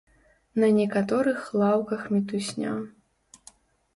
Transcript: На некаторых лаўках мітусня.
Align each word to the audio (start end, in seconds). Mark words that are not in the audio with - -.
На 0.61 0.67
некаторых 0.77 1.43
лаўках 1.63 2.01
мітусня. 2.15 2.71